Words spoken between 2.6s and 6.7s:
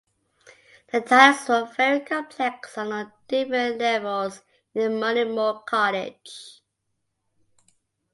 and on different levels in Moneymore Cottage.